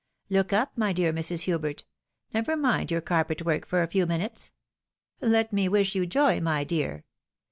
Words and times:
Look 0.31 0.51
up, 0.51 0.75
my 0.75 0.93
dear 0.93 1.13
Mrs. 1.13 1.41
Hubert!— 1.41 1.83
never 2.33 2.57
mind 2.57 2.89
your 2.89 3.01
carpet 3.01 3.45
work 3.45 3.67
for 3.67 3.83
a 3.83 3.87
few 3.87 4.07
minutes. 4.07 4.49
Let 5.21 5.53
me 5.53 5.69
wish 5.69 5.93
you 5.93 6.07
joy, 6.07 6.41
my 6.41 6.63
dear. 6.63 7.03